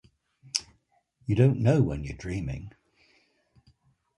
You 1.27 1.35
don't 1.35 1.59
know 1.59 1.83
when 1.83 2.03
you're 2.03 2.17
dreaming 2.17 2.73